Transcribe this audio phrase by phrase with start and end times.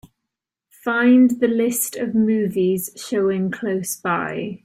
[0.83, 4.59] Find the list of movies showing close by